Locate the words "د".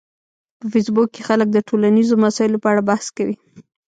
1.53-1.57